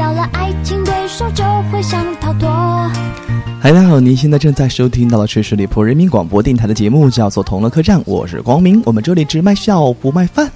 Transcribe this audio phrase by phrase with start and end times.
[0.00, 2.48] 到了爱情对手，就会想逃脱。
[3.60, 8.82] 嗨，大家好，您现在正在收听到的是十里铺人民广播电台的节目，叫做《同乐客栈》，我是光明。
[8.86, 10.50] 我们这里只卖笑不卖饭。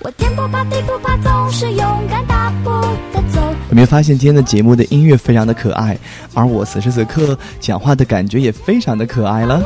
[0.00, 2.70] 我天不怕地不怕，总是勇敢大步
[3.12, 3.38] 的走。
[3.68, 5.94] 有没有发现今天的节目的音乐非常的可爱，
[6.32, 9.62] 而我此时此刻讲话的感觉也非常的可爱了。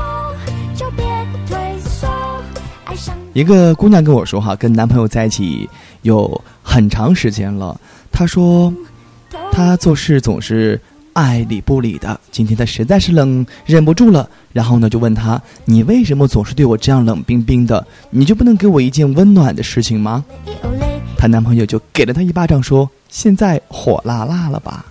[0.75, 1.05] 就别
[1.48, 2.09] 退缩，
[2.84, 5.71] 爱上一个姑娘跟我说哈，跟男朋友在一起
[6.02, 7.79] 有很长时间了，
[8.12, 8.73] 她说
[9.51, 10.80] 她做事总是
[11.12, 17.84] 爱理不理的，今天她实在是冷忍不住了，然后呢就问他，你为什么总是对我这样冷冰冰的？
[18.11, 20.25] 你就不能给我一件温暖的事情吗？
[21.19, 24.87] 她男朋友就给了她一巴掌，说：“现在火辣辣了吧？”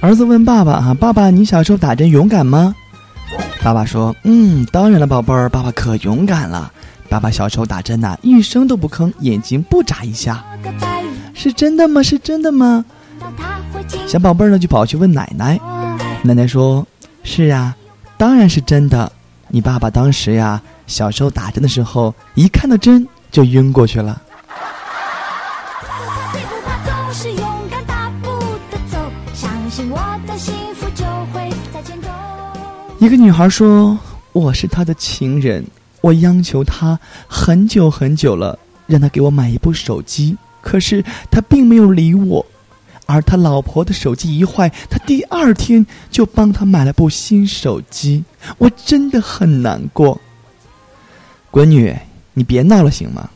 [0.00, 2.74] 儿子问爸爸：“哈，爸爸，你小时候打针勇敢吗？”
[3.62, 6.72] 爸爸说：“嗯，当然了，宝贝儿，爸爸可勇敢了。
[7.08, 10.44] 爸爸小时候打针呐、一声都不吭，眼睛不眨一下。
[11.34, 12.02] 是真的吗？
[12.02, 12.84] 是真的吗
[14.06, 15.58] 小宝贝儿呢就跑去问奶奶，
[16.22, 16.86] 奶奶说
[17.22, 17.74] ：“是呀，
[18.16, 19.10] 当然是真的。
[19.48, 24.20] 你爸爸当时呀，小时候打针的时候，一看到针就晕过去了。
[33.00, 33.96] 一个女孩说
[34.34, 35.64] ：“我是他的情人，
[36.00, 42.44] 我央求他很久很久了，让他给我买一部手机，可是他并没有理我。
[43.06, 48.24] 而他老婆的手机一坏，他第二天就帮他买了部新手机，
[48.58, 50.20] 我真的很难过。
[51.52, 51.96] 闺女，
[52.34, 53.30] 你别闹了行吗？”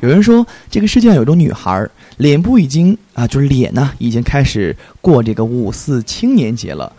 [0.00, 6.90] 有人说，这个世界上有种女孩儿，脸部已经啊，就是脸呢，已经开始过这个五四青年节了，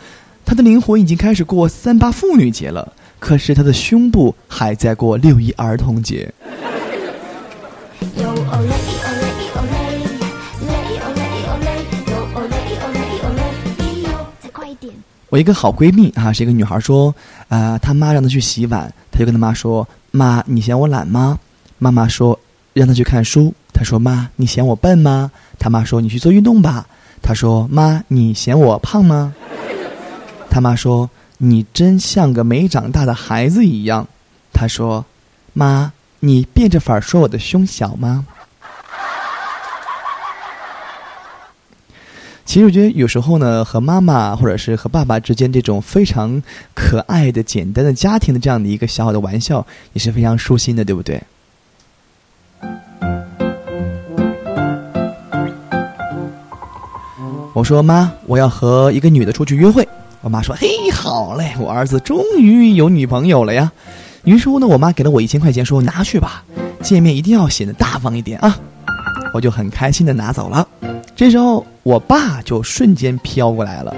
[0.46, 6.32] 她的灵魂已经开始过三八妇女节了，可是她的胸部还在过六一儿童节。
[15.30, 17.16] 我一个好闺蜜啊，是一个女孩说，
[17.48, 21.40] 啊、她妈让她去洗碗，她就跟她妈说：“妈，你嫌我懒吗？”
[21.80, 22.38] 妈妈说
[22.74, 26.88] ：“让他去看书。”他说：“妈，你嫌我笨吗？”他妈说：“你去做运动吧。”
[27.22, 29.34] 他说：“妈，你嫌我胖吗？”
[30.50, 31.10] 他妈说
[31.40, 34.08] ：“你真像个没长大的孩子一样。”
[34.52, 35.06] 他说
[35.54, 38.26] ：“妈，你变着法儿说我的胸小吗？”
[42.44, 46.44] 其实我觉得有时候呢，和妈妈或者是和爸爸之间这种非常
[46.76, 51.22] 可爱的、简单的家庭的这样的一个小小的玩笑，也是非常舒心的，对不对？
[57.54, 59.88] 我说妈，我要和一个女的出去约会。
[60.22, 63.72] 我妈说：“嘿，好嘞，我儿子终于有女朋友了呀。”
[64.24, 66.44] 于是乎呢，我妈给了我一千块钱，说：“拿去吧，
[66.82, 68.58] 见面一定要显得大方一点啊。”
[69.34, 70.66] 我就很开心的拿走了。
[71.16, 73.94] 这时候，我爸就瞬间飘过来了，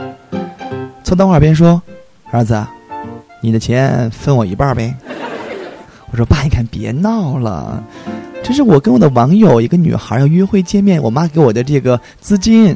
[1.04, 1.80] 凑到我耳边说
[2.32, 2.66] ：“儿子，
[3.42, 4.96] 你的钱分我一半呗。”
[6.10, 7.84] 我说：“爸，你看别闹了，
[8.42, 12.76] 这是我跟我的网友一个女孩要约会见面，我妈给我的这个资金。”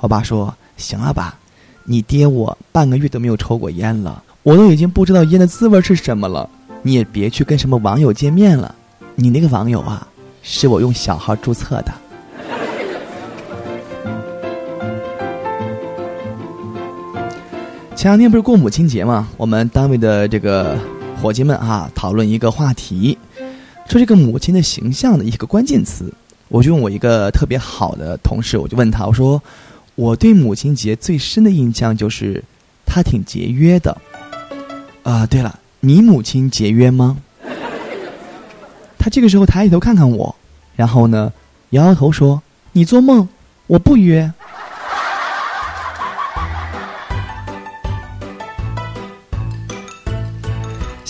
[0.00, 1.36] 我爸说：“行了吧，
[1.84, 6.48] 你爹我半个月都没有抽过烟了，我都已经不知道烟的滋味是什么了。
[6.82, 8.74] 你也别去跟什么网友见面了，
[9.14, 10.06] 你那个网友啊，
[10.42, 11.92] 是我用小号注册的。”
[17.96, 20.78] 前两天不是过母亲节嘛，我们单位的这个
[21.22, 23.16] 伙计们啊，讨论一个话题，
[23.88, 26.12] 说这个母亲的形象的一个关键词。
[26.54, 29.42] 我就问我一个特别好的同事，我就问他，我说
[29.96, 32.40] 我对母亲节最深的印象就是
[32.86, 34.00] 她挺节约的。
[35.02, 37.16] 啊、对了，你母亲节约吗？
[38.96, 40.32] 他这个时候抬起头看看我，
[40.76, 41.32] 然后呢，
[41.70, 43.28] 摇摇头说：“你做梦，
[43.66, 44.32] 我不约。”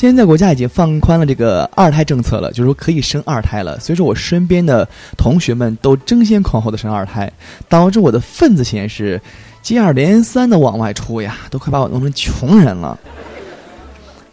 [0.07, 3.81] 现在国家已经放宽了这个二胎政策了，就是说可以生二胎了。
[3.81, 4.87] 所以说我身边的
[5.17, 7.33] 同学们都争先恐后的生二胎，
[7.71, 9.19] 导致我的份子钱是
[9.63, 12.99] 接二连三的往外出呀，都快把我弄成穷人了。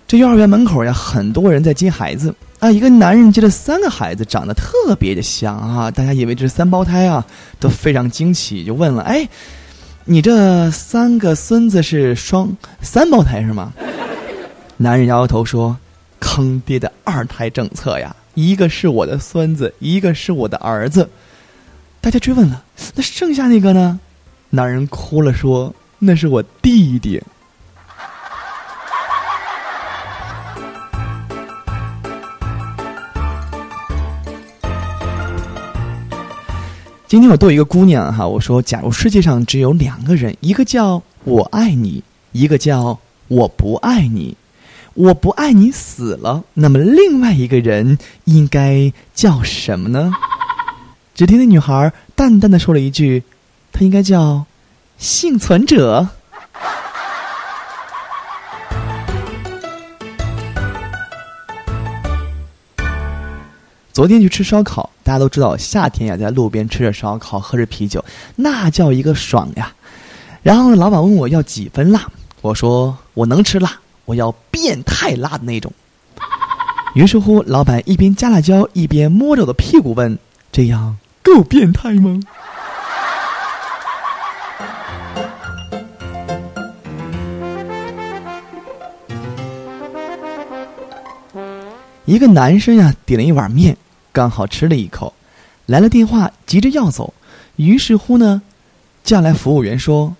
[0.05, 7.25] 这幼儿园门口呀，很多人在接孩子啊，一个男人接了三个孩子，长得特别的像啊，大家以为这是三胞胎啊，
[7.61, 9.25] 都非常惊奇，就问了：“哎，
[10.03, 12.51] 你这三个孙子是双
[12.81, 13.71] 三胞胎是吗？”
[14.81, 15.77] 男人摇摇头说
[16.19, 21.07] ：“坑爹的二胎政策呀，一个是我的孙子，一个是我的儿子。”
[22.01, 22.63] 大家追问了
[22.95, 23.99] ：“那剩下那个呢？”
[24.49, 27.21] 男人哭了说：“那是我弟弟。
[37.05, 44.35] 今天我逗一个姑娘哈，我说：假如世界上只有两个人，一个叫我爱你，一个叫我不爱你。
[44.93, 50.11] 我不爱你死了，那么另外一个人应该叫什么呢？
[51.15, 53.23] 只听那女孩淡淡的说了一句
[53.71, 54.45] ：“他应该叫
[54.97, 56.07] 幸存者。”
[63.93, 68.03] 昨天去吃烧烤，大家都知道夏天呀，在路边吃着烧烤，喝着啤酒，
[68.35, 69.73] 那叫一个爽呀。
[70.41, 72.07] 然后呢，老板问我要几分辣，
[72.41, 73.79] 我说我能吃辣，
[74.11, 75.71] 我要变态辣的那种。
[76.95, 80.19] 于是乎，老板一边加辣椒，一边摸着我的屁股问
[80.51, 82.19] ：“这样够变态吗？”
[92.03, 93.77] 一个男生呀，点了一碗面，
[94.11, 95.13] 刚好吃了一口，
[95.67, 97.13] 来了电话，急着要走，
[97.55, 98.41] 于是乎呢，
[99.05, 100.13] 叫来服务员说：“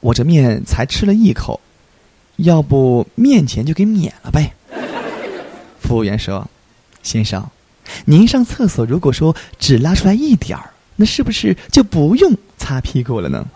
[0.00, 1.60] 我这面才吃了一口，
[2.36, 4.52] 要不面前就给免了呗。”
[5.80, 6.48] 服务员说
[7.02, 7.46] ：“先生，
[8.06, 13.46] 您上厕所如果说只拉出来一点儿，那是不是就不用擦屁股了呢？”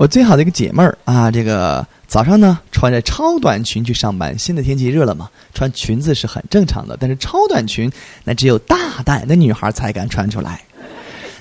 [0.00, 4.34] 我最好的一个姐妹儿啊，这个早上呢穿着超短裙去上班。
[4.38, 7.92] 现在天气热了嘛，穿裙子是很正常的，但是超短裙
[8.24, 10.62] 那只有大胆的女孩才敢穿出来。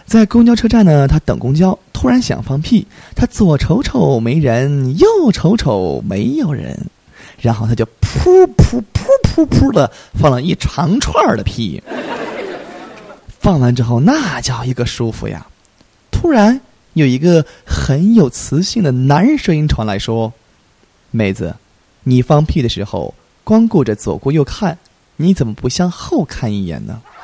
[0.05, 2.85] 在公交车站呢，她等公交，突然想放屁，
[3.15, 6.77] 她左瞅瞅没人，右瞅瞅没有人，
[7.39, 9.89] 然后她就噗噗噗噗噗的
[10.19, 11.81] 放了一长串的屁。
[13.39, 15.47] 放完之后，那叫一个舒服呀！
[16.11, 16.59] 突然。
[16.99, 20.31] 有一个很有磁性的男人声音传来说
[21.09, 21.55] ：“妹子，
[22.03, 24.77] 你放屁的时候光顾着左顾右看，
[25.15, 27.01] 你怎么不向后看一眼呢？”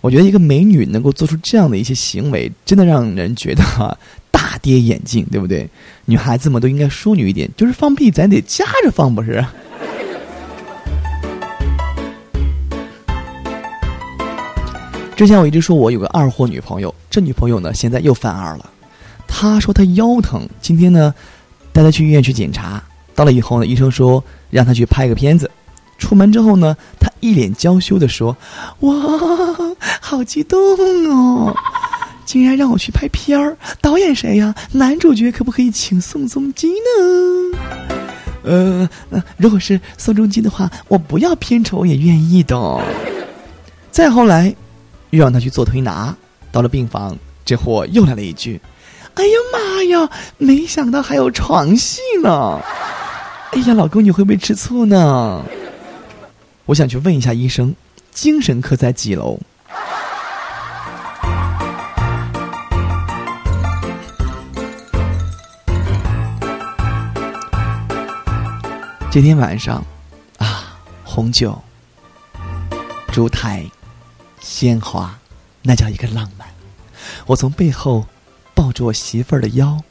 [0.00, 3.96] 我觉得一个美女能够做出这样的一些行为，真的让人觉得哈
[4.30, 5.68] 大跌眼镜，对不对？
[6.06, 9.44] 女孩子们都应该淑女一点，就是放屁咱得夹着放，不是？
[15.16, 18.68] 之前我一直说我有个二货女朋友，这女朋友呢现在又犯二了。
[19.28, 21.14] 她说她腰疼，今天呢
[21.72, 22.82] 带她去医院去检查。
[23.14, 25.48] 到了以后呢，医生说让她去拍个片子。
[25.98, 28.36] 出门之后呢，她一脸娇羞的说
[28.80, 28.92] ：“哇，
[30.00, 30.58] 好激动
[31.08, 31.54] 哦！
[32.24, 34.52] 竟然让我去拍片儿，导演谁呀？
[34.72, 37.58] 男主角可不可以请宋仲基呢？
[38.42, 38.88] 呃，
[39.36, 42.80] 如果是宋仲基的话，我不要片酬也愿意的。
[43.92, 44.52] 再后来。”
[45.14, 46.12] 又让他去做推拿，
[46.50, 48.60] 到了病房，这货又来了一句
[49.14, 52.60] ：“哎呀妈呀，没想到还有床戏呢！
[53.52, 55.40] 哎呀，老公你会不会吃醋呢？”
[56.66, 57.72] 我想去问一下医生，
[58.10, 59.38] 精神科在几楼？
[69.12, 69.80] 这天晚上，
[70.38, 71.56] 啊，红酒，
[73.12, 73.64] 烛台。
[74.44, 75.18] 鲜花，
[75.62, 76.46] 那叫一个浪漫。
[77.26, 78.06] 我从背后
[78.52, 79.82] 抱住我媳妇儿的腰，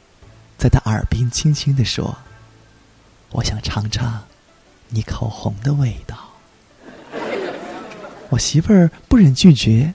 [0.56, 2.16] 在她耳边轻轻的说
[3.32, 4.22] ：“我想尝尝
[4.90, 6.16] 你口红的味道。”
[8.30, 9.92] 我媳妇儿不忍拒绝，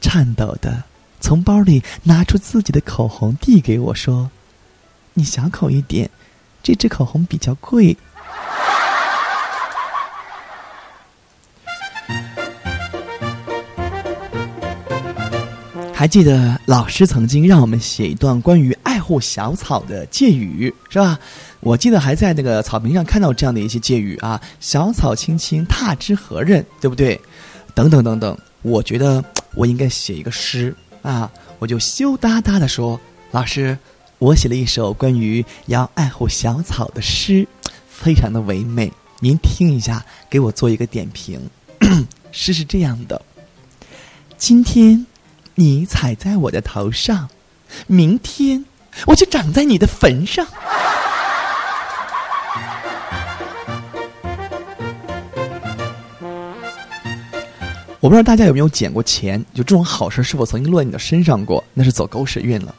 [0.00, 0.82] 颤抖的
[1.20, 4.28] 从包里拿出自己的口红递给我说
[5.14, 6.10] ：“你小口一点，
[6.64, 7.96] 这支口红比较贵。”
[15.98, 21.18] 还记得老师曾经让我们写一段关于爱护小草的借语，是吧？
[21.58, 27.20] 我记得还在那个草坪上看到这样的一些借语啊，“小草青青，踏之何刃”，对不对？
[27.74, 29.24] 等等等等，我觉得
[29.56, 31.28] 我应该写一个诗啊，
[31.58, 33.00] 我就羞答答的说
[33.32, 33.76] ：“老师，
[34.20, 37.44] 我写了一首关于要爱护小草的诗，
[37.88, 41.40] 非常的唯美，您听一下，给我做一个点评。
[42.30, 43.20] 诗是这样的：
[44.36, 45.04] 今天。”
[45.58, 47.28] 你踩在我的头上，
[47.88, 48.64] 明天
[49.06, 50.46] 我就长在你的坟上。
[57.98, 61.64] 我不知道大家有没有捡过钱，就这种好事是否曾经落在你的身上过？
[61.74, 62.72] 那是走狗屎运了。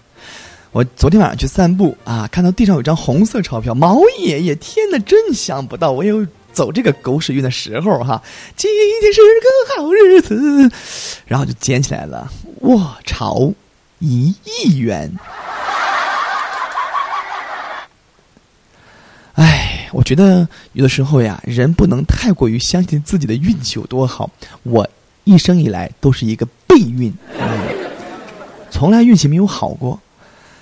[0.71, 8.21] 我昨天晚上去散步啊，看到地上有张红色钞票，毛爷爷，天哪，真想不到我有走这个狗屎运的时候哈！
[8.55, 8.69] 今
[9.01, 10.71] 天是个好日子，
[11.25, 13.53] 然后就捡起来了，卧槽，
[13.99, 15.13] 一亿元！
[19.35, 24.29] 哎，我觉得有的时候呀，人不能太过于相信自己的运气有多好。
[24.63, 24.89] 我
[25.23, 27.13] 一生以来都是一个背运，
[28.69, 30.01] 从来运气没有好过。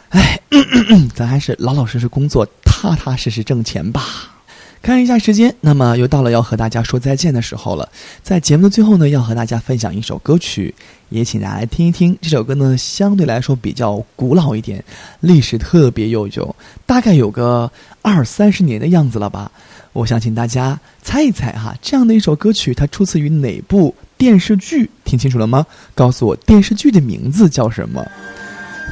[0.09, 0.39] 哎，
[1.15, 4.35] 咱还是老老实实工作，踏踏实实挣钱吧。
[4.81, 7.89] 看一下时间，那么又到了要和大家说再见的时候了。
[8.23, 10.73] 在节目的最后呢，要和大家分享一首歌曲，
[11.09, 12.17] 也请大家来听一听。
[12.21, 14.83] 这首歌呢，相对来说比较古老一点，
[15.19, 16.55] 历史特别悠久，
[16.85, 17.69] 大概有个
[18.01, 19.51] 二三十年的样子了吧。
[19.93, 24.89] 我想请大家猜一猜哈，这样的一首歌曲，它出自于哪部电视剧？
[25.03, 25.65] 听清楚了吗？
[25.95, 28.05] 告诉我电视剧的名字叫什么？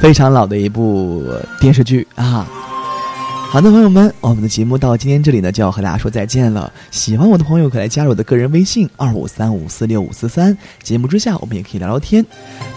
[0.01, 1.23] 非常老的一部
[1.59, 2.45] 电视剧啊！
[3.55, 6.69] 好的，朋友们，我们的节目到今天这里呢，就要和大家说再见了。
[6.91, 10.57] 喜欢我的朋友可来加入我的个人微信二五三五四六五四三。
[10.83, 12.25] 节目之下，我们也可以聊聊天，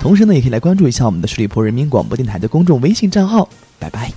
[0.00, 3.48] 同时呢，也可以来关注一下我们的十里铺人民广播电台的公众微信账号。
[3.80, 4.08] 拜拜。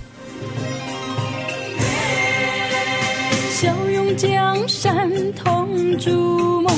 [3.50, 6.72] 笑拥江山同筑梦，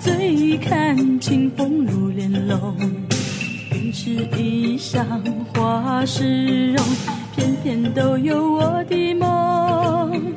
[0.00, 2.76] 醉看清风入帘笼。
[3.70, 5.04] 云是衣裳
[5.54, 6.84] 花是容，
[7.38, 10.34] 天天都有我的梦。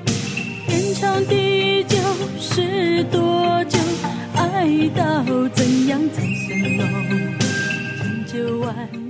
[0.68, 1.98] 天长地久
[2.40, 3.80] 是多久？
[4.36, 6.88] 爱到怎样才算浓？
[7.98, 9.01] 千秋万。